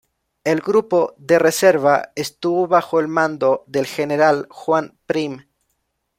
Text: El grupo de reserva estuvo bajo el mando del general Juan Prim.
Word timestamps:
El 0.43 0.61
grupo 0.61 1.13
de 1.19 1.37
reserva 1.37 2.11
estuvo 2.15 2.65
bajo 2.67 2.99
el 2.99 3.07
mando 3.07 3.63
del 3.67 3.85
general 3.85 4.47
Juan 4.49 4.97
Prim. 5.05 5.43